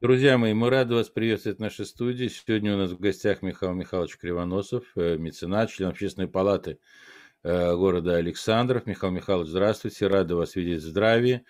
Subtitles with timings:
[0.00, 2.28] Друзья мои, мы рады вас приветствовать в нашей студии.
[2.28, 6.78] Сегодня у нас в гостях Михаил Михайлович Кривоносов, э, меценат, член общественной палаты
[7.42, 8.84] э, города Александров.
[8.86, 11.46] Михаил Михайлович, здравствуйте, рады вас видеть в здравии.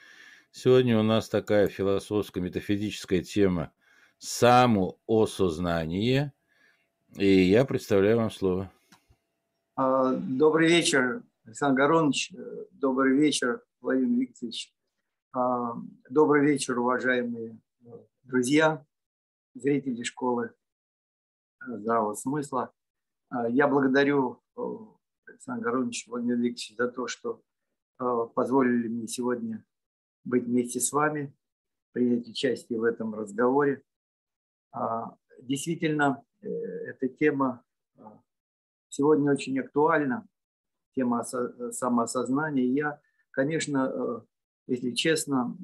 [0.53, 3.73] Сегодня у нас такая философская, метафизическая тема
[4.19, 6.33] самоосознание.
[7.17, 8.71] И я представляю вам слово.
[9.75, 12.33] А, добрый вечер, Александр Горонович.
[12.71, 14.76] Добрый вечер, Владимир Викторович.
[15.39, 15.75] А,
[16.09, 17.61] добрый вечер, уважаемые
[18.23, 18.83] друзья,
[19.53, 20.55] зрители школы
[21.61, 22.73] э, здравого смысла.
[23.31, 24.61] Э, я благодарю э,
[25.27, 27.43] Александра Горовича Владимира Викторовича за то, что
[28.35, 29.63] позволили мне сегодня
[30.25, 31.37] быть вместе с вами,
[31.93, 33.83] принять участие в этом разговоре.
[35.43, 37.63] Действительно, эта тема
[38.89, 40.27] сегодня очень актуальна,
[40.95, 42.65] тема самоосознания.
[42.65, 43.01] Я,
[43.33, 44.25] конечно,
[44.67, 45.57] если честно,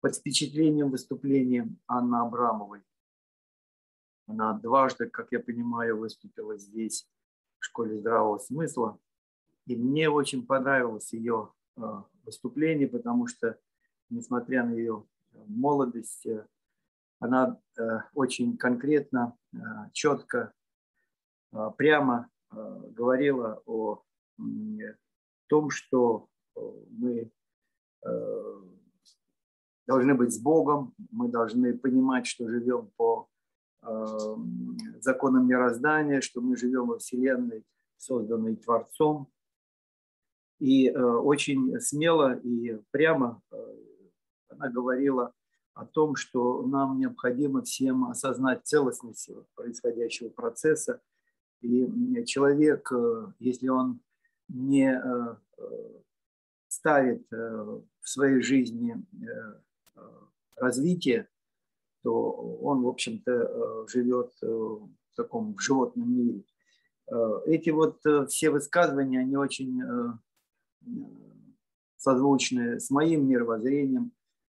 [0.00, 2.82] под впечатлением выступления Анны Абрамовой.
[4.26, 7.08] Она дважды, как я понимаю, выступила здесь,
[7.58, 8.98] в школе здравого смысла.
[9.66, 11.80] И мне очень понравилось ее э,
[12.24, 13.58] выступление, потому что,
[14.10, 15.06] несмотря на ее
[15.46, 16.46] молодость, э,
[17.18, 19.38] она э, очень конкретно,
[19.92, 20.52] четко,
[21.78, 24.02] прямо говорила о
[25.46, 27.30] том, что мы
[29.86, 33.28] должны быть с Богом, мы должны понимать, что живем по
[33.82, 34.06] э,
[35.00, 37.64] законам мироздания, что мы живем во Вселенной,
[37.96, 39.28] созданной Творцом.
[40.58, 43.56] И э, очень смело и прямо э,
[44.48, 45.32] она говорила
[45.74, 51.00] о том, что нам необходимо всем осознать целостность происходящего процесса.
[51.60, 54.00] И человек, э, если он
[54.48, 55.62] не э, э,
[56.84, 58.94] ставит в своей жизни
[60.56, 61.28] развития,
[62.02, 62.30] то
[62.62, 66.44] он, в общем-то, э, живет э, в таком животном мире.
[67.10, 69.82] Э, эти вот все высказывания, они очень
[71.96, 74.12] созвучны с моим мировоззрением,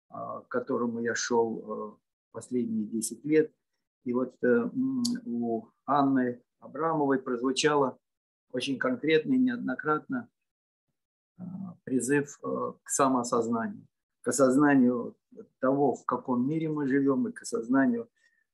[0.10, 1.98] к которому я шел
[2.34, 3.54] последние 10 лет.
[4.04, 7.98] И вот у Анны Абрамовой прозвучало
[8.52, 10.28] очень конкретно и неоднократно
[11.88, 13.88] призыв к самоосознанию
[14.28, 15.16] к осознанию
[15.62, 18.10] того, в каком мире мы живем, и к осознанию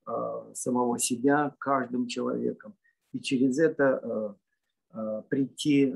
[0.06, 2.76] а, самого себя каждым человеком.
[3.12, 4.38] И через это
[4.92, 5.92] а, прийти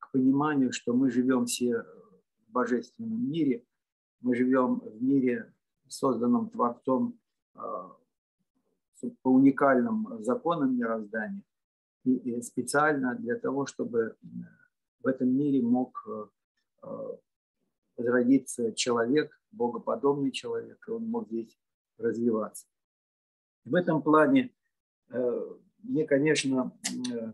[0.00, 1.84] к пониманию, что мы живем все
[2.48, 3.64] в божественном мире,
[4.20, 5.54] мы живем в мире,
[5.86, 7.16] созданном Творцом
[7.54, 11.44] по уникальным законам мироздания,
[12.04, 14.16] и специально для того, чтобы
[15.00, 16.04] в этом мире мог
[17.96, 21.58] возродиться человек, богоподобный человек, и он мог здесь
[21.98, 22.66] развиваться.
[23.64, 24.54] В этом плане
[25.10, 25.46] э,
[25.82, 26.72] мне, конечно,
[27.12, 27.32] э,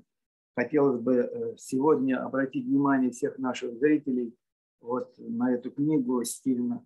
[0.57, 4.37] хотелось бы э, сегодня обратить внимание всех наших зрителей
[4.81, 6.85] вот на эту книгу Стивена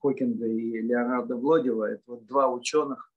[0.00, 1.84] Хокинга и Леонарда Влодева.
[1.84, 3.12] Это вот два ученых,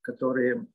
[0.00, 0.66] которые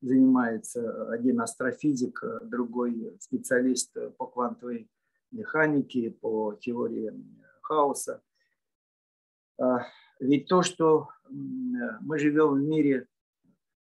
[0.00, 4.90] занимаются, один астрофизик, другой специалист по квантовой
[5.30, 7.12] механики, по теории
[7.62, 8.22] хаоса.
[9.58, 9.86] А,
[10.18, 13.06] ведь то, что мы живем в мире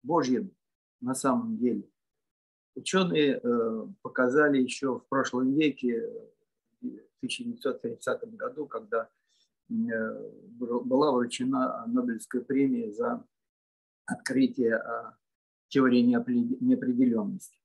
[0.02, 0.54] Божьем
[1.00, 1.88] на самом деле,
[2.76, 6.08] ученые э, показали еще в прошлом веке,
[6.80, 9.08] в 1930 году, когда
[9.68, 9.74] э,
[10.58, 13.24] была вручена Нобелевская премия за
[14.06, 14.76] открытие
[15.72, 17.58] теории неопределенности.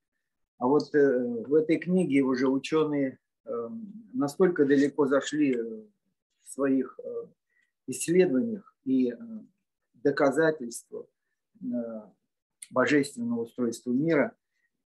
[0.58, 5.84] А вот э, в этой книге уже ученые Эм, настолько далеко зашли э,
[6.44, 7.28] в своих э,
[7.88, 9.16] исследованиях и э,
[9.94, 11.06] доказательствах
[12.70, 14.36] божественного устройства мира,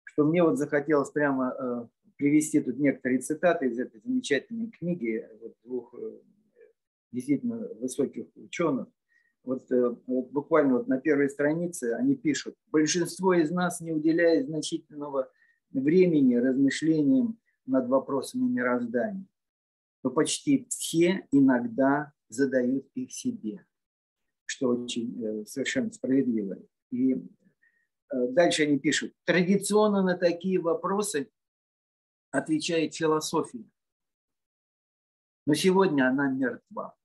[0.05, 5.95] что мне вот захотелось прямо привести тут некоторые цитаты из этой замечательной книги вот двух
[7.13, 8.89] действительно высоких ученых.
[9.43, 9.67] Вот,
[10.07, 15.31] вот буквально вот на первой странице они пишут, большинство из нас не уделяет значительного
[15.71, 19.27] времени размышлениям над вопросами мироздания,
[20.03, 23.65] то почти все иногда задают их себе,
[24.45, 26.59] что очень э, совершенно справедливо.
[26.91, 27.19] И э,
[28.31, 31.31] дальше они пишут, традиционно на такие вопросы
[32.31, 33.65] отвечает философия,
[35.47, 36.97] но сегодня она мертва.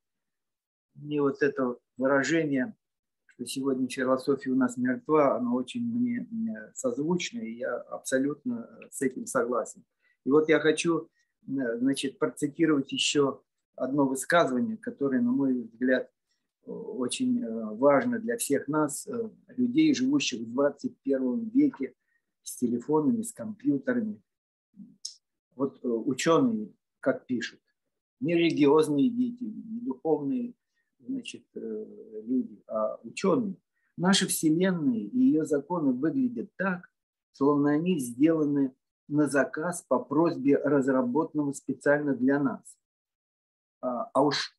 [0.95, 2.75] Мне вот это выражение,
[3.25, 9.25] что сегодня философия у нас мертва, оно очень мне созвучно, и я абсолютно с этим
[9.25, 9.83] согласен.
[10.25, 11.09] И вот я хочу
[11.45, 13.41] значит, процитировать еще
[13.75, 16.09] одно высказывание, которое, на мой взгляд,
[16.65, 17.45] очень
[17.75, 19.07] важно для всех нас,
[19.49, 21.93] людей, живущих в 21 веке,
[22.41, 24.21] с телефонами, с компьютерами.
[25.55, 27.59] Вот ученые, как пишут,
[28.19, 30.53] не религиозные дети, не духовные
[31.07, 33.55] значит, люди, а ученые.
[33.97, 36.89] Наши вселенные и ее законы выглядят так,
[37.31, 38.73] словно они сделаны
[39.07, 42.77] на заказ по просьбе разработанного специально для нас.
[43.81, 44.57] А, а уж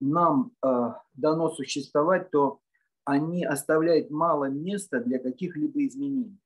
[0.00, 2.60] нам а, дано существовать, то
[3.04, 6.40] они оставляют мало места для каких-либо изменений.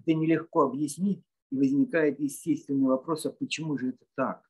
[0.00, 4.42] Это нелегко объяснить, и возникает естественный вопрос, а почему же это так?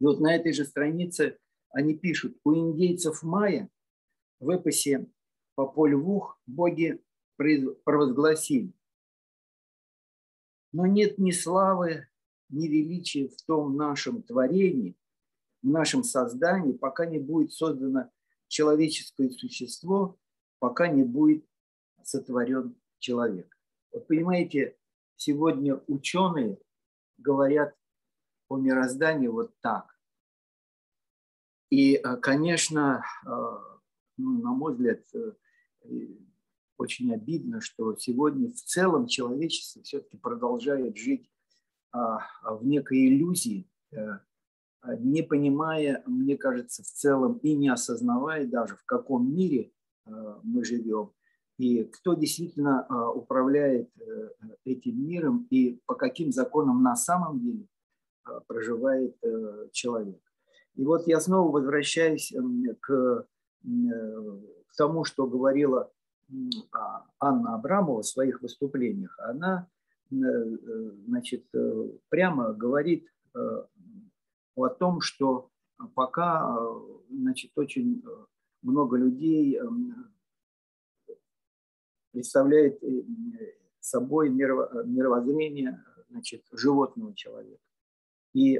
[0.00, 1.38] И вот на этой же странице
[1.70, 3.68] они пишут, у индейцев майя
[4.38, 5.06] в эпосе
[5.54, 7.02] по полю вух боги
[7.36, 8.72] провозгласили,
[10.72, 12.08] но нет ни славы,
[12.48, 14.96] ни величия в том нашем творении,
[15.62, 18.10] в нашем создании, пока не будет создано
[18.48, 20.18] человеческое существо,
[20.58, 21.44] пока не будет
[22.02, 23.56] сотворен человек.
[23.92, 24.76] Вот понимаете,
[25.16, 26.58] сегодня ученые
[27.18, 27.76] говорят
[28.48, 29.99] о мироздании вот так.
[31.70, 33.30] И, э, конечно, э,
[34.18, 35.32] ну, на мой взгляд, э,
[36.76, 41.30] очень обидно, что сегодня в целом человечество все-таки продолжает жить
[41.92, 43.68] а, в некой иллюзии,
[44.98, 49.72] не понимая, мне кажется, в целом и не осознавая даже, в каком мире
[50.06, 51.12] мы живем,
[51.58, 53.90] и кто действительно управляет
[54.64, 57.66] этим миром и по каким законам на самом деле
[58.46, 59.18] проживает
[59.72, 60.29] человек.
[60.80, 62.32] И вот я снова возвращаюсь
[62.80, 63.26] к,
[63.62, 65.92] к тому, что говорила
[66.72, 69.68] а, Анна Абрамова в своих выступлениях, она
[70.10, 70.16] э,
[71.06, 73.64] значит, э, прямо говорит э,
[74.54, 75.50] о том, что
[75.94, 76.56] пока
[77.10, 78.02] значит, очень
[78.62, 79.60] много людей
[82.12, 82.82] представляет
[83.80, 87.69] собой мировоззрение значит, животного человека.
[88.32, 88.58] И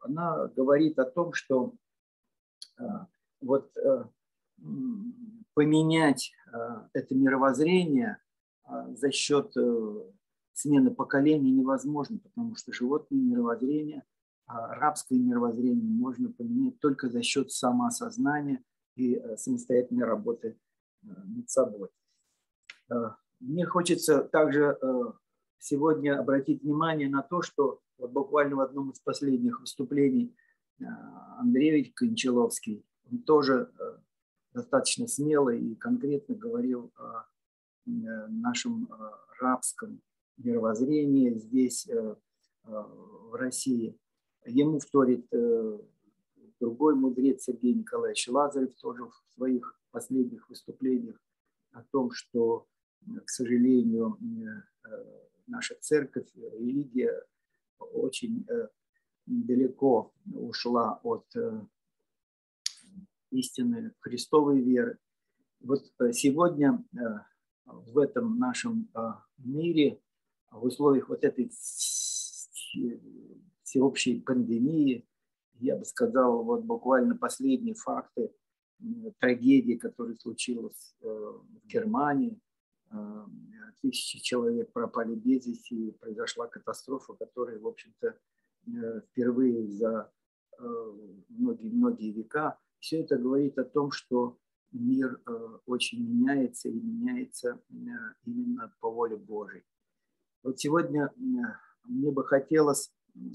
[0.00, 1.74] она говорит о том, что
[3.40, 3.72] вот
[5.56, 8.18] поменять а, это мировоззрение
[8.64, 10.02] а, за счет э,
[10.52, 14.04] смены поколений невозможно, потому что животное мировоззрение,
[14.46, 18.62] а, рабское мировоззрение можно поменять только за счет самоосознания
[18.96, 20.58] и э, самостоятельной работы
[21.02, 21.88] э, над собой.
[23.40, 24.78] Мне хочется также
[25.58, 30.34] сегодня обратить внимание на то, что вот буквально в одном из последних выступлений
[31.38, 33.70] Андреевич Кончаловский, он тоже
[34.56, 37.20] достаточно смело и конкретно говорил о
[37.86, 40.00] э, нашем э, рабском
[40.38, 42.16] мировоззрении здесь, э,
[42.64, 43.96] в России.
[44.44, 45.24] Ему вторит
[46.58, 51.16] другой мудрец Сергей Николаевич Лазарев тоже в своих последних выступлениях
[51.70, 52.66] о том, что,
[53.24, 54.18] к сожалению,
[55.46, 57.22] наша церковь, религия
[57.78, 58.46] очень
[59.26, 61.26] далеко ушла от
[63.30, 64.98] истины Христовой веры.
[65.60, 66.98] Вот э, сегодня э,
[67.64, 68.98] в этом нашем э,
[69.38, 70.00] мире,
[70.50, 71.50] в условиях вот этой
[73.62, 75.06] всеобщей пандемии,
[75.54, 78.32] я бы сказал, вот буквально последние факты
[79.18, 82.38] трагедии, которая случилась в Германии.
[83.80, 88.18] Тысячи человек пропали без вести, произошла катастрофа, которая, в общем-то,
[89.08, 90.10] впервые за
[91.28, 94.38] многие-многие века все это говорит о том, что
[94.72, 97.74] мир э, очень меняется и меняется э,
[98.24, 99.64] именно по воле Божьей.
[100.42, 101.18] Вот сегодня э,
[101.84, 102.92] мне бы хотелось,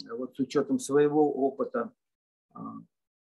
[0.10, 1.92] вот с учетом своего опыта,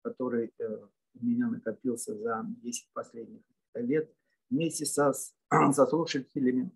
[0.03, 3.43] который у меня накопился за 10 последних
[3.75, 4.13] лет,
[4.55, 5.13] вместе со,
[5.51, 6.71] со слушателями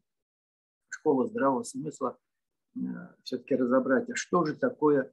[0.88, 2.18] школы здравого смысла
[3.23, 5.12] все-таки разобрать, а что же такое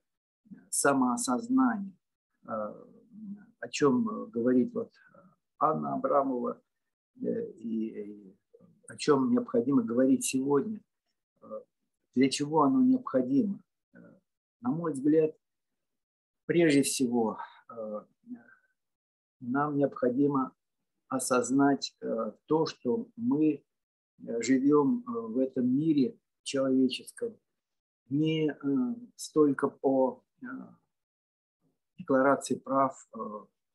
[0.70, 1.96] самоосознание,
[2.44, 4.92] о чем э, говорит вот
[5.58, 6.62] Анна Абрамова
[7.22, 8.38] э, и
[8.88, 10.80] о чем необходимо говорить сегодня,
[11.42, 11.48] э,
[12.14, 13.60] для чего оно необходимо.
[14.62, 15.36] На мой взгляд,
[16.46, 17.40] прежде всего,
[19.40, 20.56] нам необходимо
[21.08, 21.98] осознать
[22.46, 23.64] то, что мы
[24.40, 27.38] живем в этом мире человеческом
[28.10, 28.56] не
[29.16, 30.24] столько по
[31.98, 33.10] декларации прав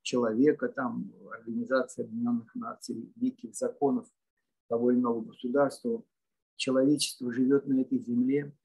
[0.02, 4.08] человека, там, Организация Объединенных Наций, неких законов
[4.68, 6.02] того или иного государства.
[6.56, 8.56] Человечество живет на этой земле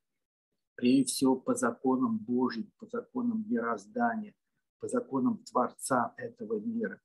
[0.75, 4.35] прежде всего по законам Божьим, по законам мироздания,
[4.79, 7.01] по законам Творца этого мира.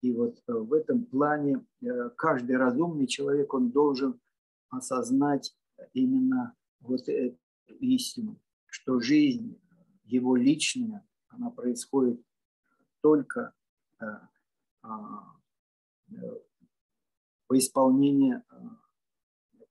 [0.00, 4.18] И вот э, в этом плане э, каждый разумный человек, он должен
[4.70, 5.54] осознать
[5.92, 7.38] именно вот эту
[7.80, 9.60] истину, что жизнь
[10.04, 12.22] его личная, она происходит
[13.02, 13.52] только
[14.00, 14.04] э,
[14.82, 15.36] а,
[17.46, 18.42] по исполнению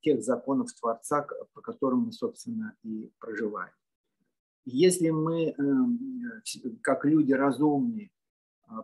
[0.01, 3.73] тех законов Творца, по которым мы, собственно, и проживаем.
[4.65, 5.55] Если мы,
[6.81, 8.11] как люди разумные,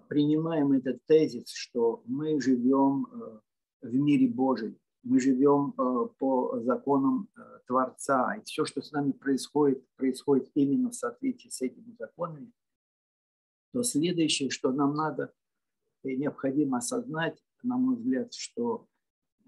[0.08, 3.40] принимаем этот тезис, что мы живем э,
[3.82, 9.12] в мире Божьем, мы живем э, по законам э, Творца, и все, что с нами
[9.12, 12.52] происходит, происходит именно в соответствии с этими законами,
[13.72, 15.34] то следующее, что нам надо
[16.04, 18.88] и необходимо осознать, на мой взгляд, что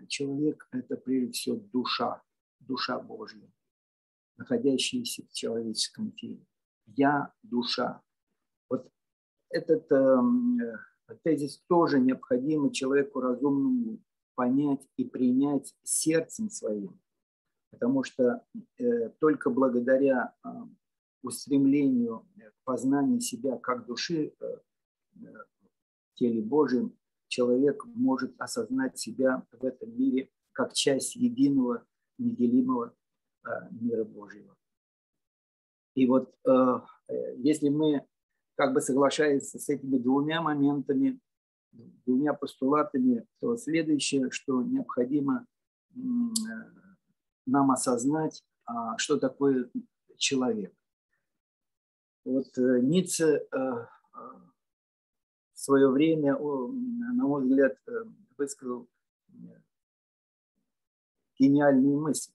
[0.07, 2.21] человек– это прежде всего душа,
[2.59, 3.51] душа Божья,
[4.37, 6.45] находящаяся в человеческом теле.
[6.85, 8.01] Я– душа.
[9.49, 13.99] Этот эм, э, тезис тоже необходимо человеку разумному
[14.35, 16.99] понять и принять сердцем своим,
[17.71, 18.45] потому что
[18.77, 20.49] э, только благодаря э,
[21.23, 25.33] устремлению к познанию себя как души э, э,
[26.11, 26.97] в теле Божьем
[27.29, 31.85] человек может осознать себя в этом мире как часть единого,
[32.17, 32.93] неделимого
[33.45, 34.55] э, мира Божьего.
[35.95, 36.81] И вот э,
[37.37, 38.05] если мы
[38.57, 41.19] как бы соглашается с этими двумя моментами,
[42.05, 45.45] двумя постулатами, то следующее, что необходимо
[47.45, 49.69] нам осознать, а, что такое
[50.17, 50.73] человек.
[52.25, 53.87] Вот э, Ницше э, э,
[55.53, 57.77] в свое время, на мой взгляд,
[58.37, 58.89] высказал
[61.39, 62.31] гениальную мысль.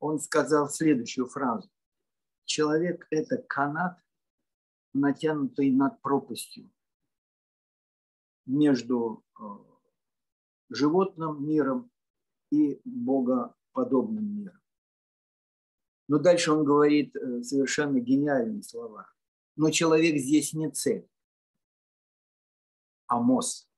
[0.00, 1.70] Он сказал следующую фразу.
[2.44, 3.98] Человек– это канат,
[4.92, 6.70] натянутый над пропастью
[8.46, 9.42] между э,
[10.68, 11.90] животным миром
[12.50, 14.60] и богоподобным миром.
[16.08, 19.08] Но дальше он говорит э, совершенно гениальные слова.
[19.56, 21.08] Но человек здесь не цель,
[23.06, 23.68] а мост.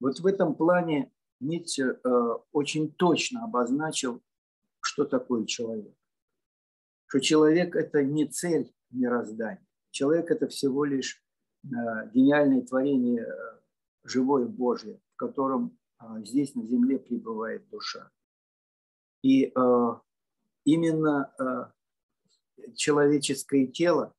[0.00, 2.08] Вот в этом плане Ницше э,
[2.52, 4.22] очень точно обозначил,
[4.80, 5.94] что такое человек.
[7.06, 9.65] Что человек– это не цель мироздания.
[9.96, 11.24] Человек– это всего лишь
[11.64, 11.68] э,
[12.12, 13.60] гениальное творение э,
[14.04, 18.10] живое Божье, в котором э, здесь на земле пребывает душа.
[19.22, 19.52] И
[20.64, 21.72] именно
[22.74, 24.14] человеческое тело,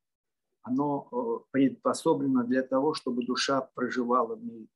[0.64, 4.68] оно предпособлено для того, чтобы душа проживала в ней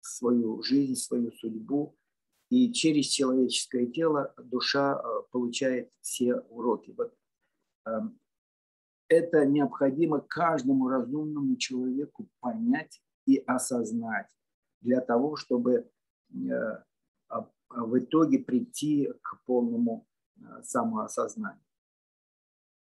[0.00, 1.96] свою жизнь, свою судьбу,
[2.50, 6.92] и через человеческое тело душа получает все уроки.
[6.98, 7.14] Вот
[7.86, 8.20] эм,
[9.10, 14.28] это необходимо каждому разумному человеку понять и осознать
[14.80, 15.90] для того, чтобы
[16.32, 16.84] э,
[17.68, 21.62] в итоге прийти к полному э, самоосознанию.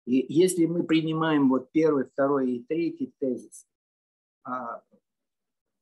[0.06, 3.68] И если мы принимаем вот первый, второй и третий тезис,
[4.44, 4.82] а,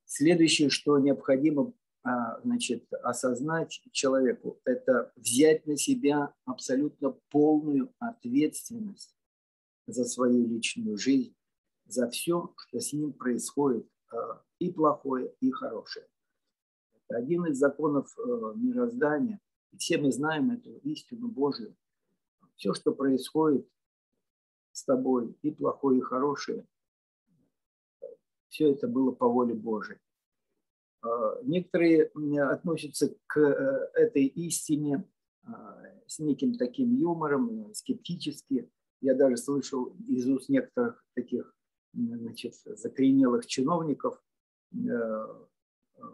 [0.04, 9.16] следующее, что необходимо а, значит, осознать человеку, это взять на себя абсолютно полную ответственность
[9.86, 11.34] за свою личную жизнь,
[11.86, 14.16] за все, что с ним происходит, э,
[14.58, 16.06] и плохое, и хорошее.
[16.94, 19.40] Это один из законов э, мироздания.
[19.72, 21.76] И все мы знаем эту истину Божию.
[22.56, 23.68] Все, что происходит
[24.72, 26.66] с тобой, и плохое, и хорошее,
[28.48, 30.00] все это было по воле Божией.
[31.04, 32.10] Э, некоторые
[32.50, 33.40] относятся к
[33.94, 35.08] этой истине
[36.08, 38.68] с неким таким юмором, скептически.
[39.00, 41.56] Я даже слышал из уст некоторых таких
[41.96, 44.22] значит, закоренелых чиновников,
[44.72, 45.26] э,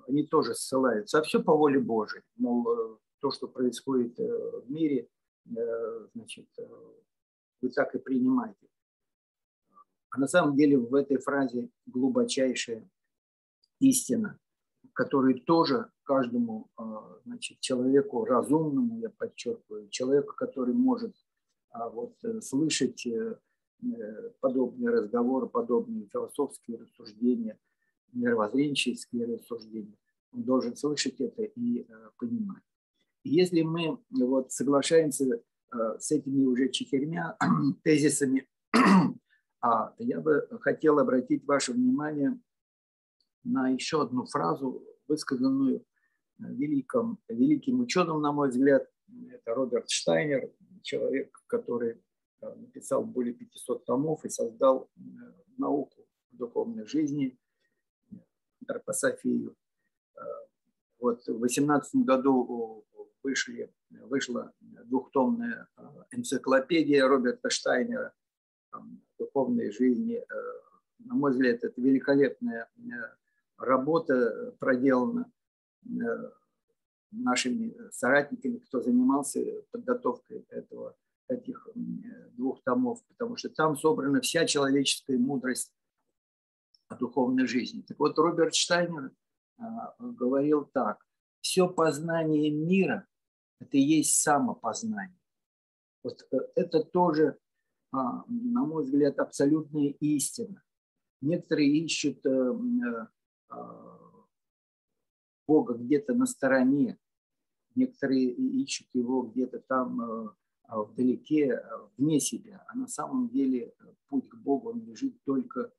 [0.08, 2.22] они тоже ссылаются, а все по воле Божией.
[2.36, 5.08] Мол, э, то, что происходит э, в мире,
[6.14, 6.46] значит,
[7.60, 8.68] вы так и принимаете.
[10.10, 12.88] А на самом деле в этой фразе глубочайшая
[13.80, 14.38] истина,
[14.92, 16.70] которую тоже каждому
[17.24, 21.16] значит, человеку разумному, я подчеркиваю, человеку, который может
[21.72, 23.36] а вот э, слышать э,
[23.82, 27.58] э, подобные разговоры, подобные философские рассуждения,
[28.12, 29.96] мировоззренческие рассуждения.
[30.32, 31.86] Он должен слышать это и
[32.18, 32.62] понимать.
[33.24, 37.36] если мы вот соглашаемся с этими уже четырьмя
[37.84, 38.46] тезисами,
[39.62, 42.38] а я бы хотел обратить ваше внимание
[43.44, 45.84] на еще одну фразу, высказанную
[46.38, 48.86] великим, великим ученым, на мой взгляд,
[49.30, 50.50] Это Роберт Штайнер,
[50.82, 52.02] человек, который
[52.40, 54.90] написал более 500 томов и создал
[55.56, 57.38] науку духовной жизни,
[58.60, 59.56] антропософию.
[60.98, 62.84] Вот в 18 году
[63.22, 65.68] вышли, вышла двухтомная
[66.10, 68.12] энциклопедия Роберта Штайнера
[69.18, 70.24] духовной жизни.
[70.98, 72.68] На мой взгляд, это великолепная
[73.56, 75.30] работа проделана
[77.12, 79.40] нашими соратниками, кто занимался
[79.70, 80.96] подготовкой этого,
[81.28, 81.68] этих
[82.32, 85.72] двух томов, потому что там собрана вся человеческая мудрость
[86.88, 87.82] о духовной жизни.
[87.82, 89.12] Так вот, Роберт Штайнер
[89.58, 90.98] а, говорил так,
[91.40, 93.06] все познание мира–
[93.60, 95.18] это и есть самопознание.
[96.02, 97.38] Вот э, это тоже,
[97.92, 100.62] а, на мой взгляд, абсолютная истина.
[101.20, 103.06] Некоторые ищут э, э,
[103.48, 104.01] а,
[105.52, 106.98] Бога где-то на стороне,
[107.74, 108.30] некоторые
[108.64, 110.34] ищут его где-то там
[110.66, 111.62] вдалеке,
[111.98, 113.74] вне себя, а на самом деле
[114.08, 115.70] путь к Богу он лежит только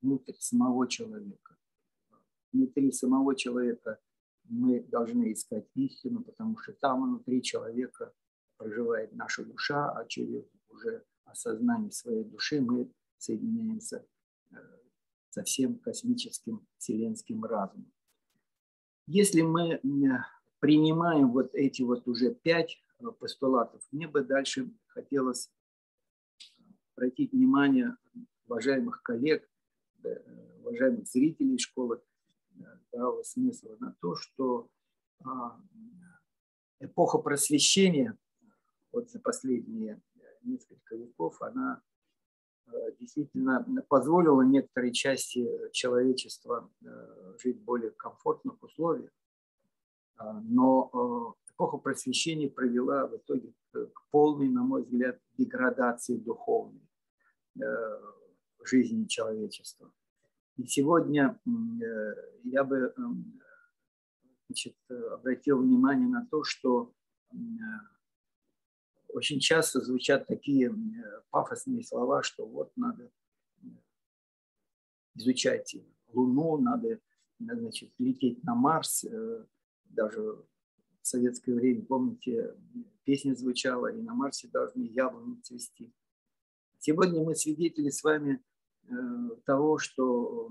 [0.00, 1.56] внутрь самого человека.
[2.52, 3.98] Внутри самого человека
[4.44, 8.12] мы должны искать истину, потому что там внутри человека
[8.56, 14.06] проживает наша душа, а через уже осознание своей души мы соединяемся
[14.50, 14.56] э,
[15.30, 17.92] со всем космическим вселенским разумом.
[19.10, 19.80] Если мы
[20.60, 25.50] принимаем вот эти вот уже пять э, постулатов, мне бы дальше хотелось
[26.94, 27.96] обратить внимание
[28.44, 29.48] уважаемых коллег
[30.60, 32.02] уважаемых зрителей школы
[32.60, 34.68] э, дало смысл на то, что
[35.24, 35.58] а,
[36.80, 38.14] эпоха просвещения
[38.92, 40.02] вот за последние
[40.42, 41.80] несколько веков, она
[42.98, 46.70] действительно позволила некоторой части человечества
[47.42, 49.10] жить в более комфортных условиях.
[50.16, 56.88] А, но эпоха просвещения привела в итоге к полной, на мой взгляд, деградации духовной
[58.64, 59.92] жизни человечества.
[60.56, 63.40] И сегодня э, я бы эм,
[64.48, 66.92] значит, обратил внимание на то, что
[67.32, 67.36] э,
[69.08, 70.74] очень часто звучат такие
[71.30, 73.10] пафосные слова, что вот надо
[75.14, 75.76] изучать
[76.12, 77.00] Луну, надо
[77.38, 79.04] значит, лететь на Марс.
[79.04, 79.44] Э,
[79.84, 80.46] даже в
[81.02, 82.54] советское время, помните,
[83.04, 85.92] песня звучала, и на Марсе должны яблони цвести.
[86.78, 88.42] Сегодня мы свидетели с вами
[88.90, 88.94] Э,
[89.44, 90.50] того, что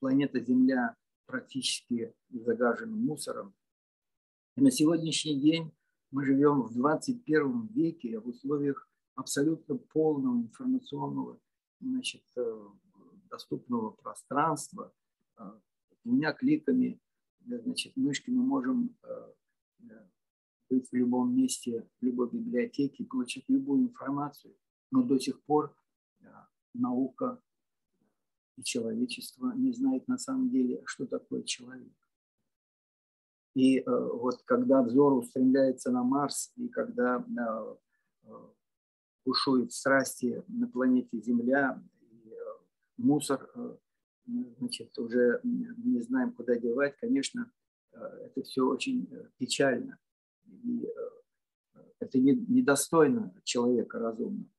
[0.00, 3.54] планета Земля практически загажена мусором.
[4.56, 5.72] И на сегодняшний день
[6.14, 11.40] мы живем в 21 веке в условиях абсолютно полного информационного
[11.80, 12.68] значит, э,
[13.28, 14.94] доступного пространства.
[15.36, 15.58] Э,
[16.04, 17.00] двумя кликами
[17.44, 18.96] значит, мышки мы можем
[20.70, 24.54] быть в любом месте, в любой библиотеке, получить любую информацию.
[24.92, 25.76] Но до сих пор
[26.74, 27.42] наука
[28.56, 31.92] и человечество не знает на самом деле, что такое человек.
[33.54, 37.76] И э, вот когда взор устремляется на Марс, и когда э,
[38.24, 38.28] э,
[39.24, 42.32] бушует страсти на планете Земля, и,
[42.96, 43.48] мусор,
[44.26, 47.50] значит, уже не знаем, куда девать, конечно,
[47.92, 49.98] это все очень печально.
[50.46, 50.88] И
[52.00, 54.50] это недостойно человека разумного.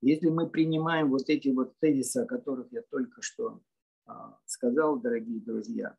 [0.00, 3.62] Если мы принимаем вот эти вот тезисы, о которых я только что
[4.46, 5.96] сказал, дорогие друзья,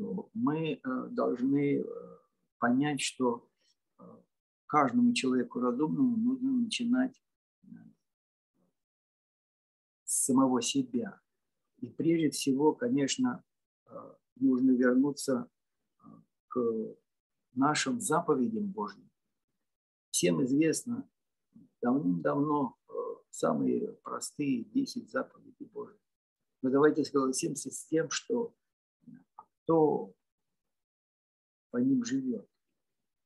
[0.00, 1.84] то мы э, должны э,
[2.58, 3.46] понять, что
[3.98, 4.02] э,
[4.66, 7.22] каждому человеку разумному нужно начинать
[10.04, 11.20] с самого себя.
[11.80, 13.44] И прежде всего, конечно,
[14.36, 15.48] нужно вернуться
[16.48, 16.60] к
[17.52, 19.08] нашим заповедям Божьим.
[20.10, 21.08] Всем известно,
[21.80, 22.76] давным-давно
[23.30, 26.00] самые простые 10 заповедей Божьих.
[26.62, 28.54] Но давайте согласимся с тем, что
[29.70, 30.12] кто
[31.70, 32.48] по ним живет.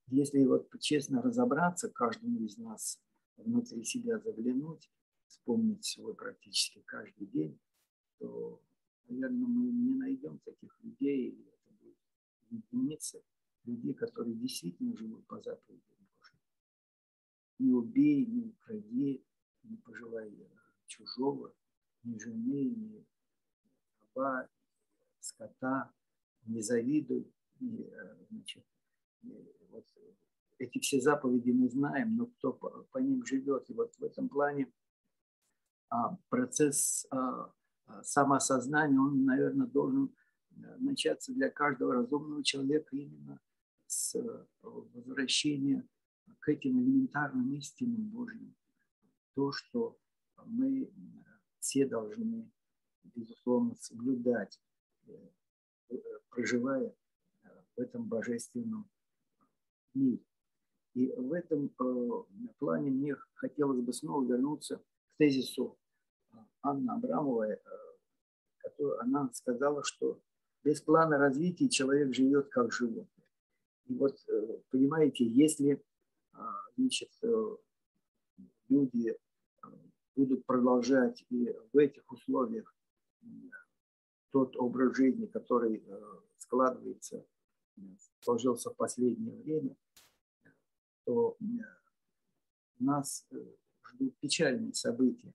[0.09, 3.01] Если вот честно разобраться, каждому из нас
[3.39, 4.91] внутри себя заглянуть,
[5.27, 7.59] вспомнить свой практически каждый день,
[8.19, 8.61] то,
[9.09, 11.97] наверное, мы не найдем таких людей, это будет
[12.51, 13.23] единицы,
[13.65, 16.39] людей, которые действительно живут по заповедям Божьим.
[17.59, 19.25] Не убей, не укради,
[19.63, 20.31] не пожелай
[20.89, 21.55] чужого,
[22.03, 23.07] ни жены, ни
[24.01, 24.47] раба,
[25.21, 25.91] скота,
[26.47, 27.33] не завидуй.
[27.61, 27.91] Не,
[28.31, 28.65] значит,
[29.71, 29.87] вот
[30.59, 33.69] эти все заповеди мы знаем, но кто по, по ним живет.
[33.71, 34.73] И вот в этом плане
[35.89, 37.53] а, процесс а,
[37.87, 40.15] а самоосознания, он, наверное, должен
[40.51, 43.41] э, начаться для каждого разумного человека именно
[43.87, 44.19] с с
[44.63, 45.87] возвращения
[46.41, 48.55] к этим элементарным истинам Божьим.
[49.35, 49.99] То, что
[50.45, 50.93] мы
[51.61, 52.51] все должны,
[53.03, 54.61] безусловно, соблюдать,
[56.31, 56.95] проживая
[57.77, 58.89] в этом божественном
[59.95, 60.21] мире.
[60.95, 61.71] И в этом
[62.59, 64.83] плане мне хотелось бы снова вернуться к
[65.19, 65.77] тезису
[66.63, 67.59] Анны Абрамовой,
[68.59, 70.21] которую она сказала, что
[70.63, 73.09] без плана развития человек живет как животное.
[73.87, 75.85] И вот, э, понимаете, если
[76.77, 77.57] значит, э,
[78.69, 79.67] люди э,
[80.17, 82.75] будут продолжать и в этих условиях
[84.35, 85.81] тот образ жизни, который
[86.39, 87.25] складывается,
[88.19, 89.77] сложился в последнее время,
[91.05, 91.37] то
[92.81, 93.29] нас
[93.93, 95.33] ждут печальные события.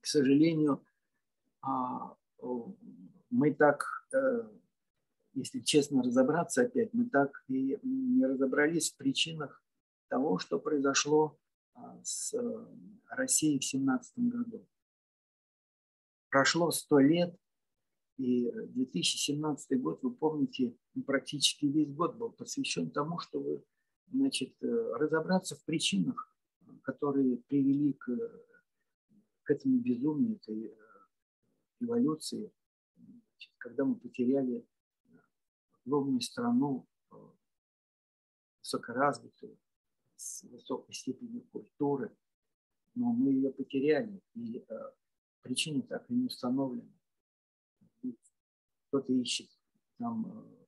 [0.00, 0.84] к сожалению,
[1.60, 2.16] а,
[3.30, 4.50] мы так, э,
[5.34, 9.62] если честно разобраться опять, мы так и не разобрались в причинах
[10.08, 11.38] того, что произошло
[11.74, 12.66] а, с э,
[13.10, 14.66] Россией в 17 году.
[16.30, 17.38] Прошло сто лет,
[18.22, 23.64] и 2017 год, вы помните, практически весь год был посвящен тому, чтобы
[24.06, 26.32] значит, э, разобраться в причинах,
[26.82, 28.06] которые привели к,
[29.42, 30.72] к этому безумию, этой
[31.80, 32.52] революции,
[33.58, 34.64] когда мы потеряли
[35.84, 37.16] огромную страну, э,
[38.60, 39.58] высокоразвитую,
[40.14, 42.16] с высокой степенью культуры,
[42.94, 44.92] но мы ее потеряли, и э,
[45.40, 46.88] причины так и не установлены.
[48.92, 49.48] Кто-то ищет
[49.96, 50.66] там э,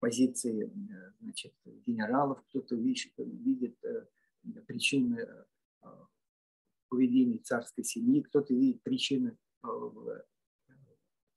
[0.00, 0.72] позиции
[1.20, 1.54] значит,
[1.86, 3.78] генералов, кто-то видит, видит
[4.66, 5.24] причины
[6.88, 10.26] поведения царской семьи, кто-то видит причины в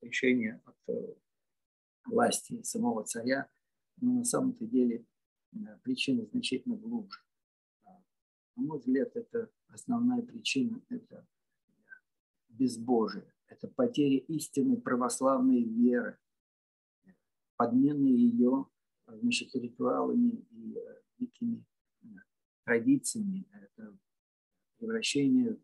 [0.02, 1.14] решение от э,
[2.06, 3.48] власти самого царя,
[3.98, 5.06] но на самом-то деле
[5.54, 7.20] э, причина значительно глубже.
[7.86, 7.92] А,
[8.56, 11.28] на мой взгляд, это основная причина– это
[12.50, 16.18] безбожие, это потеря истинной православной веры,
[17.56, 18.68] подмена ее
[19.08, 21.66] значит, ритуалами и э, некими
[22.64, 23.98] традициями, это
[24.78, 25.58] превращение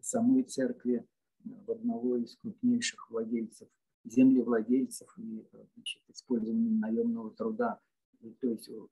[0.00, 1.06] самой церкви
[1.44, 3.68] в одного из крупнейших владельцев,
[4.04, 7.80] землевладельцев и значит, использование наемного труда.
[8.20, 8.86] И, то есть э,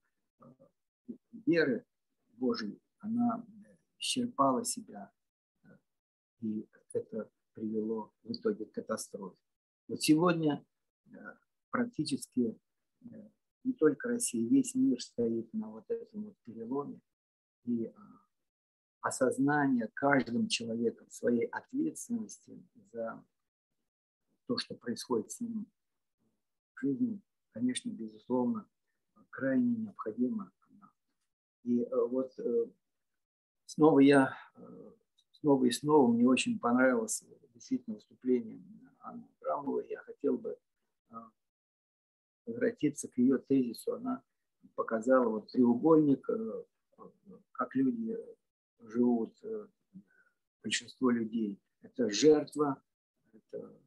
[1.47, 1.85] веры
[2.31, 3.45] Божией, она
[3.99, 5.13] исчерпала себя,
[6.41, 9.37] и это привело в итоге к катастрофе.
[9.89, 10.65] Вот сегодня
[11.07, 11.17] э,
[11.71, 12.61] практически
[13.01, 13.31] э,
[13.65, 17.01] не только Россия, весь мир стоит на вот этом вот переломе.
[17.65, 17.93] И
[19.01, 23.25] осознание каждым человеком своей ответственности за
[24.47, 25.67] то, что происходит с ним
[26.75, 27.21] в жизни,
[27.53, 28.69] конечно, безусловно,
[29.31, 30.53] крайне необходимо.
[31.65, 32.67] И э, вот э,
[33.65, 34.93] снова я, э,
[35.33, 37.25] снова и снова мне очень понравилось
[37.57, 38.63] действительно выступление
[39.01, 39.89] Анны Абрамовой.
[39.89, 40.59] Я хотел бы
[42.45, 43.95] возвратиться к ее тезису.
[43.95, 44.23] Она
[44.75, 46.29] показала вот треугольник,
[47.53, 48.17] как люди
[48.81, 49.67] живут э,
[50.63, 51.59] большинство людей.
[51.81, 52.83] Это жертва,
[53.33, 53.81] это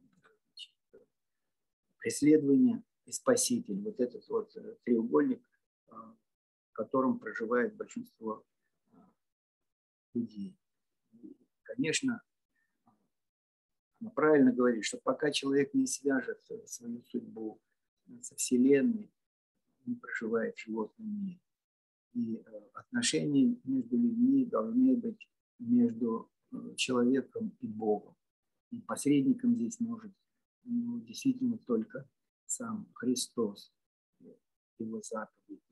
[1.98, 3.80] преследование и спаситель.
[3.82, 5.42] Вот этот вот э, треугольник,
[5.88, 8.44] э, в котором проживает большинство
[10.14, 10.58] людей.
[11.12, 12.20] И, конечно,
[14.08, 17.60] правильно говорит, что пока человек не свяжет свою судьбу
[18.22, 19.12] со Вселенной,
[19.86, 21.40] он проживает в животном мире.
[22.14, 22.40] И э,
[22.74, 28.16] отношения между людьми должны быть между э, человеком и Богом.
[28.70, 30.12] И посредником здесь может
[30.64, 32.08] ну, действительно только
[32.46, 33.72] сам Христос,
[34.78, 35.62] его заповеди.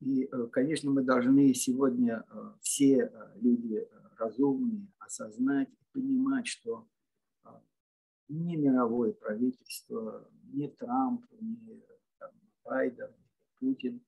[0.00, 2.24] И, э, конечно, мы должны сегодня
[2.60, 6.88] все люди разумные осознать понимать, что
[8.28, 11.82] ни мировое правительство, ни Трамп, ни
[12.18, 12.30] там,
[12.64, 14.00] Байден, ни Путин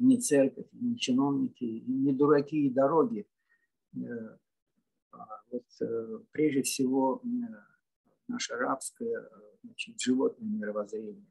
[0.00, 3.28] не церковь, не чиновники, не дураки и дороги.
[3.94, 4.38] Э,
[5.12, 7.22] а вот, э, прежде всего,
[8.26, 9.28] наше рабское
[9.62, 11.30] значит, животное мировоззрение.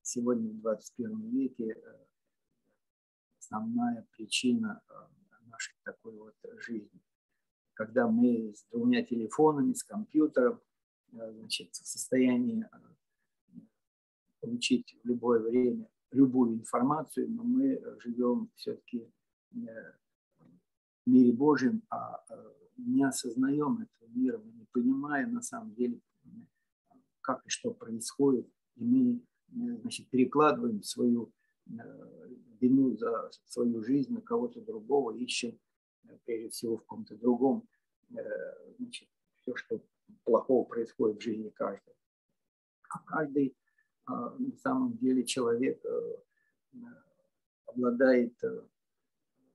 [0.00, 2.06] Сегодня в 21 веке э,
[3.40, 4.80] основная причина
[5.46, 7.00] нашей такой вот жизни.
[7.76, 10.60] Когда мы с двумя телефонами, с компьютером,
[11.12, 12.66] значит, в состоянии
[14.40, 19.06] получить в любое время любую информацию, но мы живем все-таки
[19.52, 19.56] э,
[21.04, 26.00] в мире Божьем, а э, не осознаем этого мира, мы не понимаем на самом деле,
[27.20, 29.20] как и что происходит, и мы
[29.80, 31.30] значит, перекладываем свою
[32.60, 35.58] вину за свою жизнь на кого-то другого, ищем
[36.24, 37.68] прежде всего в ком-то другом
[38.78, 39.80] значит, все, что
[40.24, 41.96] плохого происходит в жизни каждого.
[42.90, 43.56] А каждый
[44.06, 45.82] на самом деле человек
[47.66, 48.34] обладает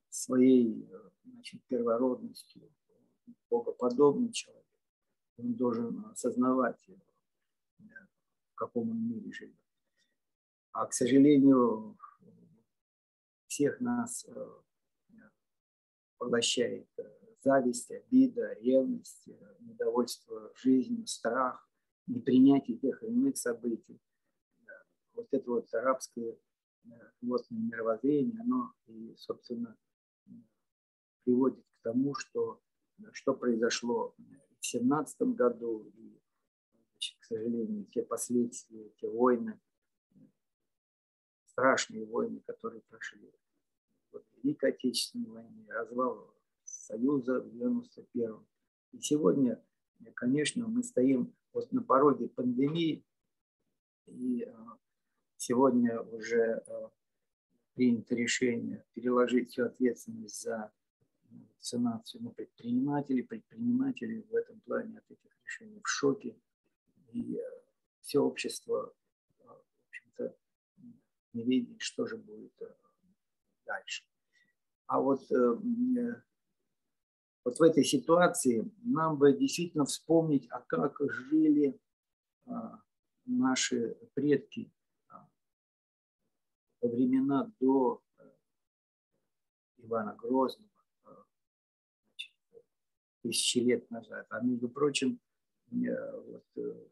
[0.10, 0.88] своей
[1.24, 2.70] значит, первородностью,
[3.50, 4.66] богоподобный человек.
[5.38, 6.90] Он должен осознавать,
[7.80, 9.56] в каком он мире живет.
[10.74, 11.98] А, к сожалению,
[13.48, 14.48] всех нас э,
[16.22, 17.04] поглощает э,
[17.42, 21.68] зависть, обида, ревность, э, недовольство жизнью, страх,
[22.06, 24.00] непринятие тех или иных событий.
[25.16, 26.38] Вот это вот арабское
[27.22, 29.76] животное мировоззрение, оно и, собственно,
[31.24, 32.62] приводит к тому, что,
[33.14, 34.14] что произошло
[34.60, 36.22] в 17 году, и,
[36.92, 39.60] значит, к сожалению, те последствия, те войны,
[41.48, 43.34] страшные войны, которые прошли.
[44.44, 48.46] Великой Отечественной войне, развал Союза в 91-м.
[48.94, 49.64] И сегодня,
[50.16, 53.04] конечно, мы стоим вот на пороге пандемии,
[54.08, 54.54] и э,
[55.38, 56.90] сегодня уже э,
[57.74, 60.72] принято решение переложить всю ответственность за
[61.30, 63.24] вакцинацию на предпринимателей.
[63.24, 66.36] Предприниматели в этом плане от этих решений в шоке.
[67.14, 67.40] И
[68.02, 68.94] все общество,
[69.44, 70.36] в общем-то,
[71.34, 72.54] не видит, что же будет
[73.66, 74.04] дальше.
[74.92, 75.22] А вот,
[77.46, 81.80] вот в этой ситуации нам бы действительно вспомнить, а как жили
[83.26, 84.70] наши предки
[86.82, 88.24] во времена до э,
[89.78, 90.70] Ивана Грозного,
[91.06, 91.10] э,
[92.10, 92.34] значит,
[93.22, 94.26] тысячи лет назад.
[94.30, 95.22] А между прочим,
[95.70, 96.88] вот, э,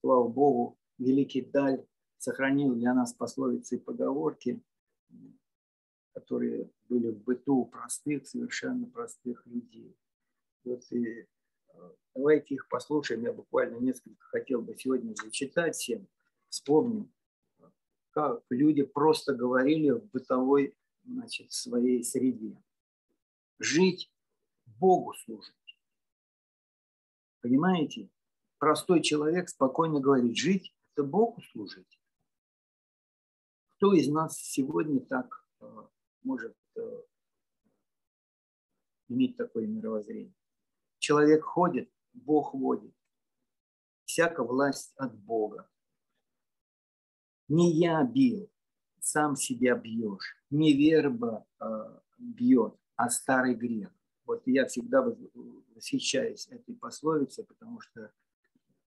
[0.00, 1.84] слава Богу, великий Даль
[2.16, 4.62] сохранил для нас пословицы и поговорки,
[6.14, 9.96] которые были в быту простых, совершенно простых людей.
[10.64, 11.26] Вот и
[12.14, 13.22] давайте их послушаем.
[13.22, 16.06] Я буквально несколько хотел бы сегодня зачитать всем.
[16.48, 17.12] Вспомним
[18.14, 22.56] как люди просто говорили в бытовой значит, своей среде.
[23.58, 24.10] Жить
[24.66, 25.54] Богу служить.
[27.40, 28.08] Понимаете?
[28.58, 32.00] Простой человек спокойно говорит, жить– это Богу служить.
[33.76, 35.86] Кто из нас сегодня так э,
[36.24, 37.02] может э,
[39.08, 40.34] иметь такое мировоззрение?
[40.98, 42.94] Человек ходит, Бог водит.
[44.04, 45.68] Всяка власть от Бога.
[47.48, 48.50] Не я бил,
[49.00, 50.36] сам себя бьешь.
[50.50, 53.90] Не верба э, бьет, а старый грех.
[54.24, 55.02] Вот я всегда
[55.74, 58.12] восхищаюсь этой пословицей, потому что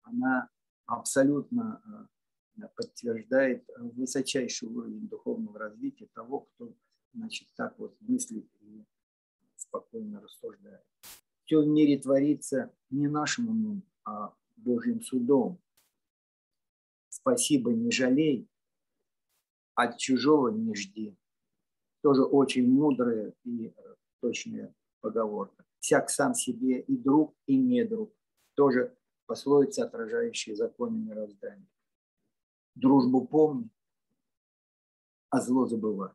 [0.03, 0.49] она
[0.87, 6.75] абсолютно э, подтверждает высочайший уровень духовного развития того, кто
[7.13, 8.85] значит, так вот мыслит и
[9.57, 10.85] спокойно рассуждает.
[11.45, 15.61] Все в мире творится не нашим умом, а Божьим судом
[17.27, 18.49] спасибо не жалей,
[19.75, 21.17] от чужого не жди.
[22.03, 25.65] Тоже очень мудрая и э, точная поговорка.
[25.81, 28.13] Всяк сам себе и друг, и не друг.
[28.55, 31.69] Тоже пословица, отражающая законы мироздания.
[32.75, 33.71] Дружбу помни,
[35.31, 36.13] а зло забывай.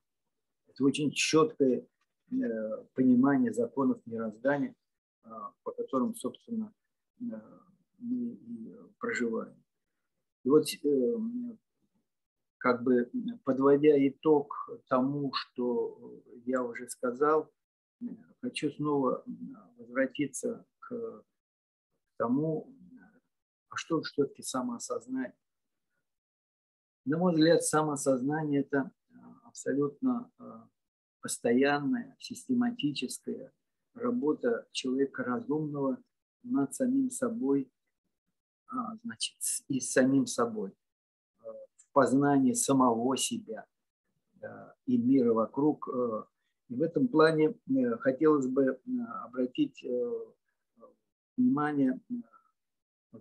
[0.74, 1.86] Это очень четкое
[2.32, 4.74] э, понимание законов мироздания,
[5.24, 5.30] э,
[5.64, 6.74] по которым, собственно,
[7.20, 9.62] мы и проживаем.
[10.44, 11.18] И вот э,
[12.58, 13.12] как бы
[13.44, 17.52] подводя итог тому, что я уже сказал,
[18.42, 19.26] хочу снова
[19.78, 21.24] возвратиться к
[22.18, 22.74] тому,
[23.70, 25.36] а что все-таки самоосознание.
[27.04, 28.92] На мой взгляд, самоосознание– это
[29.52, 30.44] абсолютно э,
[31.22, 33.52] постоянная, систематическая
[33.94, 35.98] работа человека разумного
[36.44, 37.70] над самим собой
[38.74, 39.36] а, значит,
[39.68, 41.44] и с самим собой, э,
[41.78, 43.66] в познании самого себя
[44.86, 45.90] и мира вокруг.
[45.94, 46.24] Э,
[46.70, 48.80] и в этом плане э, хотелось бы
[49.26, 49.86] обратить
[51.36, 52.00] внимание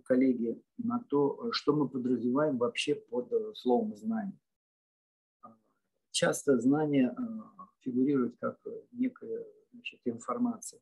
[0.03, 4.39] коллеги на то, что мы подразумеваем вообще под словом знание.
[6.21, 7.15] Часто знание
[7.79, 8.59] фигурирует как
[8.91, 10.79] некая значит, информация,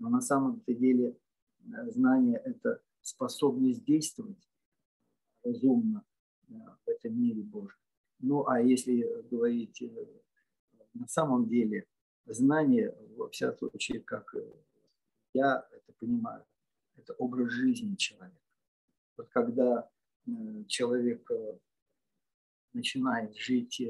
[0.00, 1.16] но на самом деле
[1.92, 4.50] знание– это способность действовать
[5.44, 6.04] разумно
[6.48, 7.78] э, в этом мире Божьем.
[8.18, 10.06] Ну, а если говорить э,
[10.94, 11.86] на самом деле,
[12.26, 14.42] знание, во всяком случае, как э,
[15.34, 16.44] я это понимаю,
[16.96, 18.40] это образ жизни человека.
[19.16, 19.88] Вот когда
[20.66, 21.30] человек
[22.72, 23.80] начинает жить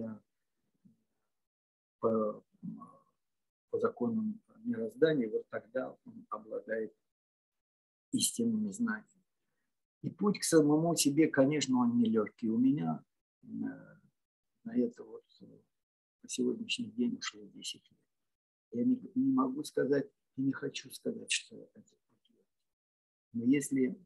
[2.05, 2.45] по,
[3.71, 6.95] по законам мироздания, вот тогда он обладает
[8.13, 9.09] истинными знаниями.
[10.03, 12.51] И путь к самому себе, конечно, он нелегкий.
[12.51, 13.03] У меня
[13.43, 15.25] на это вот
[16.21, 18.01] по сегодняшний день ушло 10 лет.
[18.73, 22.37] Я не, не могу сказать и не хочу сказать, что это путь.
[23.33, 23.97] Но если э,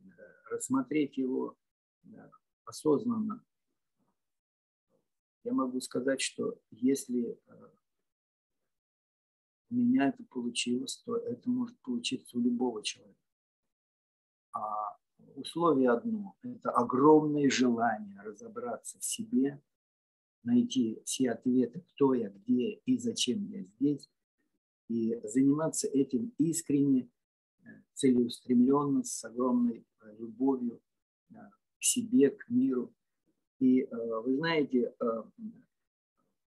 [0.50, 1.56] рассмотреть его
[2.64, 3.44] осознанно,
[5.42, 7.70] я могу сказать, что если э,
[9.70, 13.18] у меня это получилось, то это может получиться у любого человека.
[14.52, 14.96] А
[15.34, 19.62] условие одно– это огромное желание разобраться в себе,
[20.42, 24.08] найти все ответы, кто я, где и зачем я здесь,
[24.88, 27.10] и заниматься этим искренне,
[27.62, 30.80] э, целеустремленно, с огромной э, любовью
[31.30, 31.34] э,
[31.78, 32.94] к себе, к миру.
[33.60, 34.94] И вы знаете,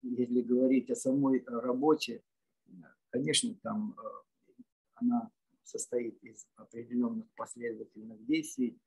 [0.04, 2.24] если говорить о самой работе,
[3.12, 3.96] конечно, там
[4.96, 5.32] она
[5.64, 8.78] состоит из определенных последовательных действий.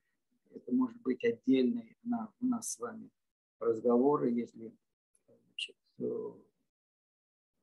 [0.51, 3.11] Это может быть отдельный на, у нас с вами
[3.59, 4.73] разговоры, если
[5.27, 5.77] значит,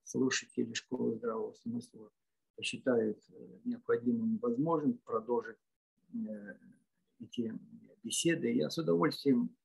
[0.04, 2.12] слушатели школы здравого смысла
[2.56, 5.58] посчитают э, необходимым и возможным продолжить
[6.14, 6.58] э,
[7.20, 7.58] эти
[8.04, 9.56] беседы, я с удовольствием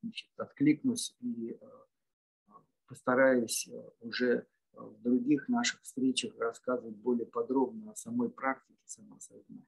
[0.00, 2.52] значит, откликнусь и э,
[2.86, 3.68] постараюсь
[4.00, 9.66] уже в других наших встречах рассказывать более подробно о самой практике самосознания.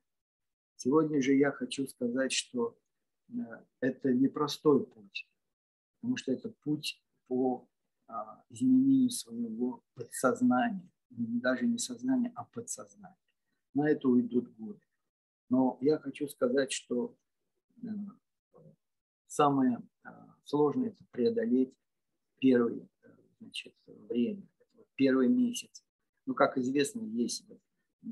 [0.77, 2.79] Сегодня же я хочу сказать, что
[3.81, 5.29] это непростой путь,
[6.01, 7.69] потому что это путь по
[8.07, 13.17] а, изменению своего подсознания, даже не сознания, а подсознания.
[13.73, 14.81] На это уйдут годы.
[15.49, 17.17] Но я хочу сказать, что
[17.83, 17.87] э,
[19.27, 21.75] самое а, сложное– это преодолеть
[22.39, 23.09] первое э,
[23.41, 24.47] значит, время,
[24.97, 25.85] первый месяц.
[26.27, 28.09] Ну, как известно, есть э,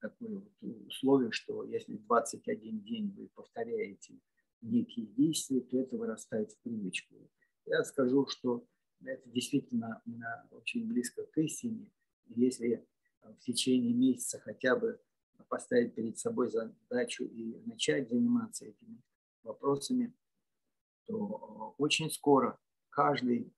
[0.00, 0.52] такое вот
[0.86, 4.20] условие, что если 21 день вы повторяете
[4.60, 7.14] некие действия, то это вырастает в привычку.
[7.66, 8.66] Я скажу, что
[9.02, 10.02] это действительно
[10.50, 11.90] очень близко к истине.
[12.26, 12.86] Если
[13.22, 15.00] в течение месяца хотя бы
[15.48, 19.02] поставить перед собой задачу и начать заниматься этими
[19.42, 20.14] вопросами,
[21.06, 22.58] то очень скоро
[22.90, 23.52] каждый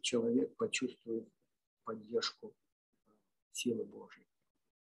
[0.00, 1.28] человек почувствует
[1.84, 2.54] поддержку
[3.52, 4.26] силы Божьей.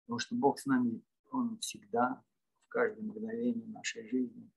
[0.02, 2.24] Потому что Бог с нами, Он всегда,
[2.66, 4.52] в каждое мгновение нашей жизни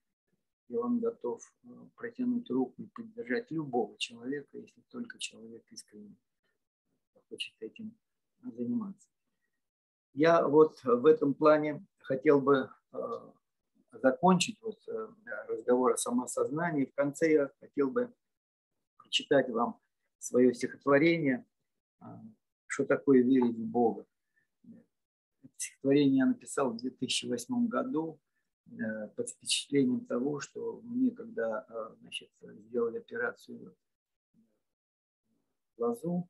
[0.71, 6.17] и он готов э, протянуть руку и поддержать любого человека, если только человек искренне
[7.29, 7.97] хочет этим
[8.43, 9.09] заниматься.
[10.15, 12.99] Я вот в этом плане хотел бы э,
[13.93, 15.09] закончить вот э,
[15.49, 16.87] разговор о самосознании.
[16.87, 18.13] В конце я хотел бы
[18.97, 19.81] прочитать вам
[20.19, 21.45] свое стихотворение
[22.67, 24.07] «Что такое верить в Бога?».
[24.65, 28.21] Это стихотворение я написал в 2008 году
[28.79, 33.77] Э, под впечатлением того, что мне, когда э, значит, сделали операцию
[35.77, 36.29] глазу,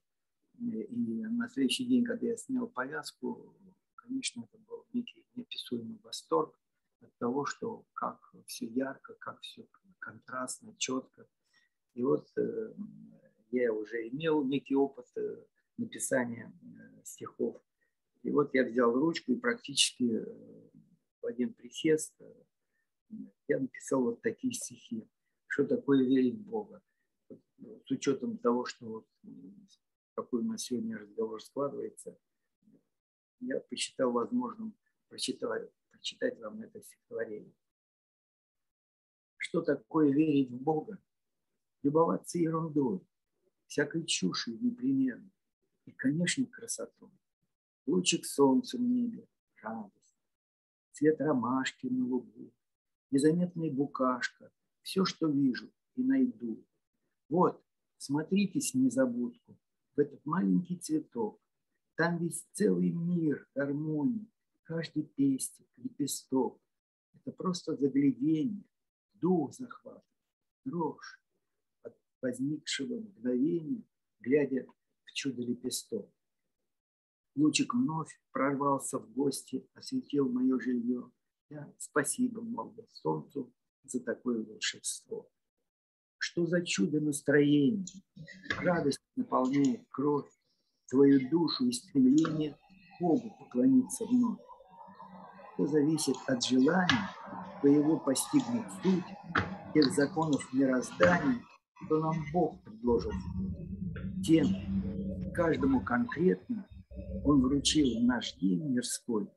[0.59, 3.55] э, и на следующий день, когда я снял повязку,
[3.95, 6.59] конечно, это был некий неописуемый восторг
[7.03, 9.67] от того, что как все ярко, как все
[9.99, 11.27] контрастно, четко.
[11.93, 12.27] И вот
[13.51, 15.07] я уже имел некий опыт
[15.81, 16.53] написания
[17.05, 17.61] стихов.
[18.23, 20.25] И вот я взял ручку и практически
[21.23, 22.35] в один присест э,
[23.49, 25.09] я написал вот такие стихи.
[25.47, 26.83] Что такое верить в Бога?
[27.59, 29.07] Ну, с учетом того, что вот,
[30.15, 32.17] какой у нас сегодня разговор складывается,
[33.41, 34.77] я посчитал возможным
[35.09, 37.55] прочитать, прочитать вам это стихотворение.
[39.39, 40.99] Что такое верить в Бога?
[41.83, 43.01] Любоваться ерундой,
[43.67, 45.31] всякой чушью непременно.
[45.87, 47.11] И, конечно, красотой.
[47.87, 49.27] Лучик солнца в небе,
[49.63, 50.01] радость
[51.01, 52.53] цвет ромашки на лугу,
[53.11, 56.63] незаметная букашка, все, что вижу и найду.
[57.31, 57.65] Вот,
[57.97, 59.57] смотритесь незабудку,
[59.97, 61.41] в этот маленький цветок.
[61.97, 64.31] Там весь целый мир гармонии,
[64.63, 66.61] каждый пестик, лепесток.
[67.15, 68.65] Это просто заглядение,
[69.15, 70.05] дух захват,
[70.65, 71.23] дрожь
[71.83, 73.85] от возникшего мгновения,
[74.21, 74.67] глядя
[75.21, 76.09] чудо-лепесток.
[77.37, 81.11] Лучик вновь прорвался в гости, осветил мое жилье.
[81.51, 83.53] Я спасибо мог солнцу
[83.85, 85.29] за такое волшебство.
[86.17, 87.85] Что за чудо настроения,
[88.59, 90.31] радость наполняет кровь,
[90.89, 92.59] твою душу и стремление
[92.99, 94.41] Богу поклониться вновь.
[95.53, 97.11] Все зависит от желания
[97.61, 99.05] твоего постигнуть суть
[99.75, 101.45] тех законов мироздания,
[101.85, 103.13] что нам Бог предложил.
[104.25, 104.90] Тем,
[105.33, 106.67] каждому конкретно
[107.25, 109.29] Он вручил в наш день мирской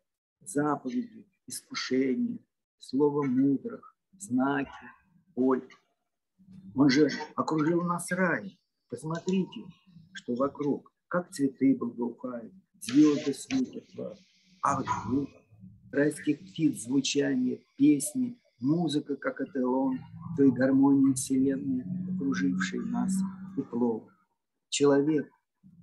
[0.42, 2.40] заповеди, искушения,
[2.80, 4.72] слово мудрых, знаки,
[5.36, 5.68] боль.
[6.76, 8.60] Он же окружил нас рай.
[8.90, 9.62] Посмотрите,
[10.14, 14.20] что вокруг, как цветы благоухают, звезды светят вас,
[14.62, 15.30] а вдруг
[15.92, 20.00] райских птиц звучание, песни, музыка, как эталон
[20.38, 23.14] той гармонии Вселенной, окружившей нас
[23.56, 24.08] тепло.
[24.70, 25.30] Человек,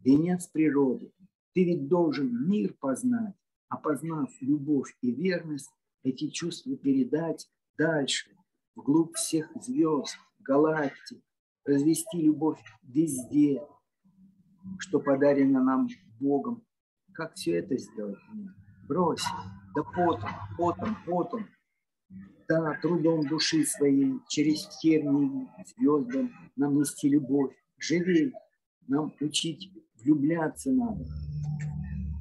[0.04, 1.12] венец природы,
[1.54, 3.34] ты ведь должен мир познать,
[3.68, 5.70] а познав любовь и верность,
[6.02, 8.30] эти чувства передать дальше,
[8.74, 11.22] вглубь всех звезд, галактик,
[11.64, 13.62] развести любовь везде,
[14.78, 15.88] что подарено нам
[16.18, 16.64] Богом.
[17.12, 18.18] Как все это сделать?
[18.88, 19.24] Брось,
[19.74, 21.46] да потом, потом, потом,
[22.48, 27.54] да, трудом души своей, через тернии звездам нам нести любовь.
[27.78, 28.32] Живей,
[28.86, 29.70] нам учить
[30.02, 31.04] влюбляться надо.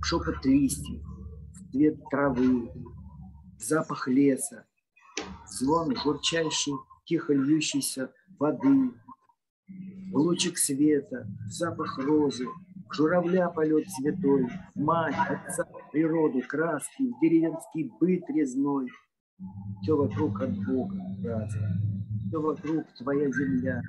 [0.02, 1.02] В шепот листьев,
[1.54, 2.70] в цвет травы,
[3.58, 4.66] в запах леса,
[5.46, 6.74] в звон журчащей,
[7.06, 8.92] тихо льющейся воды,
[10.12, 12.46] в лучик света, в запах розы,
[12.92, 18.88] журавля полет цветой, мать, отца, природу, краски, деревенский быт резной.
[19.82, 21.70] Все вокруг от Бога, братья.
[22.28, 23.82] Все вокруг твоя земля,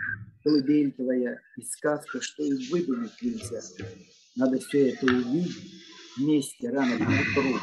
[0.42, 3.60] колыбель твоя и сказка, что и выдумать нельзя.
[4.36, 5.56] Надо все это увидеть
[6.16, 7.58] вместе рано к утру.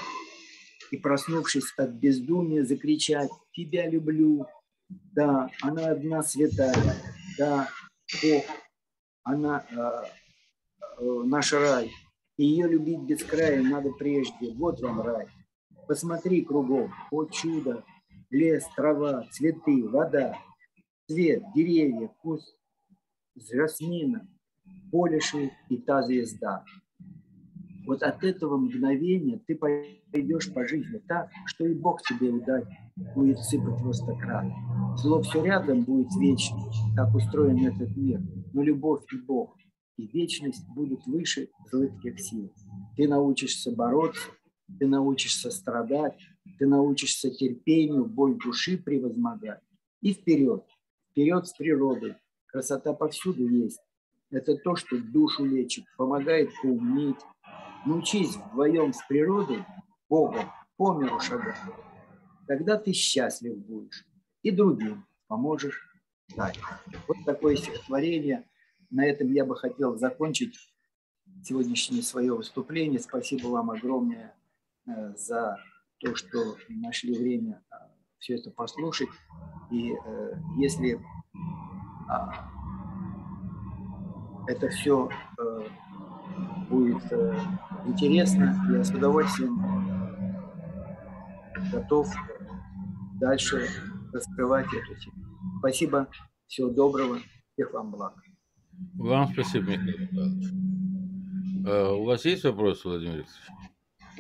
[0.92, 4.46] И, проснувшись от бездумия, закричать «Тебя люблю!»
[4.90, 6.76] Да, она одна святая.
[7.38, 7.70] Да,
[8.24, 8.46] Бог,
[9.24, 10.08] она э,
[11.00, 11.92] э, наш рай.
[12.38, 14.54] Ее любить без края надо прежде.
[14.54, 15.28] Вот вам рай.
[15.88, 16.94] Посмотри кругом.
[17.12, 17.84] О чудо!
[18.30, 20.38] Лес, трава, цветы, вода,
[21.08, 22.57] цвет, деревья, куст,
[23.52, 24.28] жасмина,
[24.92, 26.64] полиши и та звезда.
[27.86, 32.68] Вот от этого мгновения ты пойдешь по жизни так, что и Бог тебе удать
[33.16, 34.54] будет сыпать просто кран.
[34.98, 36.60] Зло все рядом будет вечно,
[36.96, 38.22] так устроен этот мир.
[38.54, 39.56] Но любовь и Бог
[39.98, 42.52] и вечность будут выше злых тех сил.
[42.96, 44.30] Ты научишься бороться,
[44.80, 46.18] ты научишься страдать,
[46.60, 49.62] ты научишься терпению, боль души превозмогать.
[50.02, 50.64] И вперед,
[51.12, 52.16] вперед с природой.
[52.48, 53.80] Красота повсюду есть.
[54.30, 57.20] Это то, что душу лечит, помогает поумнеть.
[57.86, 59.64] Научись вдвоем с природой,
[60.10, 61.58] Богом, по миру шагать.
[62.48, 64.06] Тогда ты счастлив будешь
[64.42, 65.88] и другим поможешь
[66.36, 66.60] дать.
[67.08, 68.46] Вот такое стихотворение–
[68.90, 70.58] на этом я бы хотел закончить
[71.44, 73.00] сегодняшнее свое выступление.
[73.00, 74.36] Спасибо вам огромное
[74.86, 75.58] э, за
[76.00, 77.76] то, что нашли время э,
[78.20, 79.10] все это послушать.
[79.72, 81.02] И э, если
[84.48, 85.10] это все
[86.70, 87.04] будет
[87.86, 89.60] интересно, я с удовольствием
[91.72, 92.08] готов
[93.20, 93.68] дальше
[94.14, 95.26] раскрывать эту тему.
[95.60, 96.08] Спасибо,
[96.48, 97.18] всего доброго,
[97.54, 98.14] всех вам благ.
[98.96, 100.54] Вам спасибо, Михаил Михайлович.
[101.68, 103.67] А у вас есть вопрос, Владимир Викторович?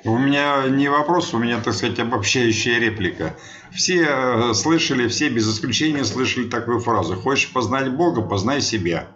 [0.07, 3.35] У меня не вопрос, у меня, так сказать, обобщающая реплика.
[3.73, 7.17] Все э, слышали, все без исключения слышали такую фразу.
[7.17, 9.07] Хочешь познать Бога, познай себя.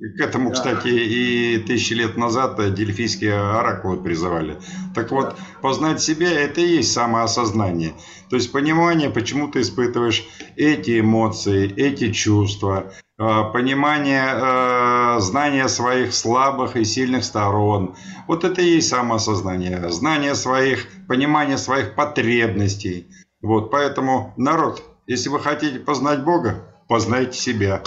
[0.00, 0.54] К этому, да.
[0.56, 4.56] кстати, и тысячи лет назад дельфийские оракулы призывали.
[4.92, 7.92] Так вот, познать себя– это и есть самоосознание.
[8.28, 10.24] То есть понимание, почему ты испытываешь
[10.56, 17.94] эти эмоции, эти чувства, понимание, а, знание своих слабых и сильных сторон.
[18.26, 19.90] Вот это и есть самоосознание.
[19.90, 23.08] Знание своих, понимание своих потребностей.
[23.42, 27.82] Вот, поэтому, народ, если вы хотите познать Бога, познайте себя.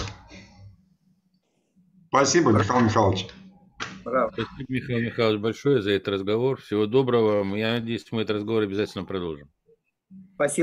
[2.08, 3.26] Спасибо, Михаил Михайлович.
[4.04, 4.30] Браво.
[4.32, 6.60] Спасибо, Михаил Михайлович, большое за этот разговор.
[6.60, 7.56] Всего доброго.
[7.56, 9.48] Я надеюсь, мы этот разговор обязательно продолжим.
[10.36, 10.62] Спасибо.